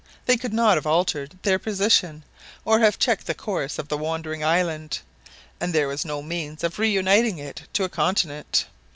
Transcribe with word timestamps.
They 0.25 0.35
could 0.35 0.51
not 0.51 0.77
have 0.77 0.87
altered 0.87 1.37
their 1.43 1.59
position, 1.59 2.23
or 2.65 2.79
have 2.79 2.97
checked 2.97 3.27
the 3.27 3.35
course 3.35 3.77
of 3.77 3.87
the 3.87 3.99
wandering 3.99 4.43
island, 4.43 4.97
and 5.59 5.71
there 5.73 5.87
was 5.87 6.05
no 6.05 6.23
means 6.23 6.63
of 6.63 6.79
reuniting 6.79 7.37
it 7.37 7.67
to 7.73 7.83
a 7.83 7.89
continent. 7.89 8.65